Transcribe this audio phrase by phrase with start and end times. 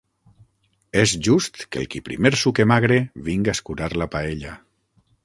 [1.01, 2.97] És just que el qui primer suque magre,
[3.29, 4.57] vinga a escurar la paella.